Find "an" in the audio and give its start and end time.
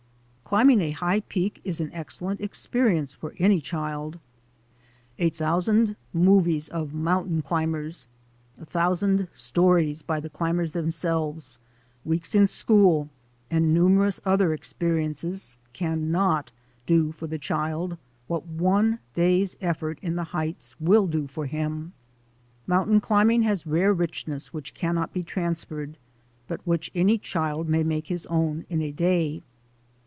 1.79-1.89